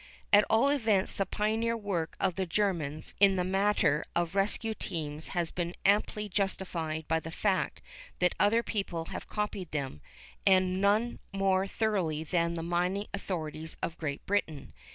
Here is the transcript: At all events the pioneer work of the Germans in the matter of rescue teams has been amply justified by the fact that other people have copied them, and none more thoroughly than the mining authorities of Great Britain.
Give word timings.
At 0.33 0.45
all 0.49 0.69
events 0.69 1.17
the 1.17 1.27
pioneer 1.27 1.77
work 1.77 2.15
of 2.19 2.33
the 2.33 2.47
Germans 2.47 3.13
in 3.19 3.35
the 3.35 3.43
matter 3.43 4.03
of 4.15 4.33
rescue 4.33 4.73
teams 4.73 5.27
has 5.37 5.51
been 5.51 5.75
amply 5.85 6.27
justified 6.27 7.07
by 7.07 7.19
the 7.19 7.29
fact 7.29 7.83
that 8.17 8.33
other 8.39 8.63
people 8.63 9.05
have 9.13 9.27
copied 9.29 9.69
them, 9.69 10.01
and 10.43 10.81
none 10.81 11.19
more 11.31 11.67
thoroughly 11.67 12.23
than 12.23 12.55
the 12.55 12.63
mining 12.63 13.09
authorities 13.13 13.77
of 13.83 13.95
Great 13.99 14.25
Britain. 14.25 14.73